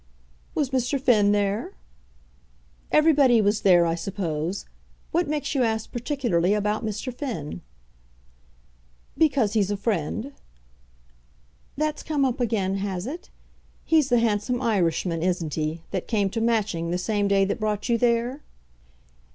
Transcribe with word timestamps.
"Was 0.55 0.71
Mr. 0.71 0.99
Finn 0.99 1.31
there?" 1.31 1.73
"Everybody 2.91 3.39
was 3.39 3.61
there, 3.61 3.85
I 3.85 3.93
suppose. 3.93 4.65
What 5.11 5.27
makes 5.27 5.53
you 5.53 5.61
ask 5.61 5.91
particularly 5.91 6.55
about 6.55 6.83
Mr. 6.83 7.13
Finn?" 7.13 7.61
"Because 9.15 9.53
he's 9.53 9.69
a 9.69 9.77
friend." 9.77 10.33
"That's 11.77 12.01
come 12.01 12.25
up 12.25 12.39
again, 12.39 12.77
has 12.77 13.05
it? 13.05 13.29
He's 13.85 14.09
the 14.09 14.17
handsome 14.17 14.59
Irishman, 14.59 15.21
isn't 15.21 15.53
he, 15.53 15.83
that 15.91 16.07
came 16.07 16.31
to 16.31 16.41
Matching, 16.41 16.89
the 16.89 16.97
same 16.97 17.27
day 17.27 17.45
that 17.45 17.59
brought 17.59 17.87
you 17.87 17.99
there?" 17.99 18.41